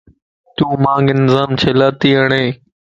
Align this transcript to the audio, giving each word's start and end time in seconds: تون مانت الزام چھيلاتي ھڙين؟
تون 0.55 0.71
مانت 0.83 1.09
الزام 1.19 1.49
چھيلاتي 1.59 2.09
ھڙين؟ 2.19 2.47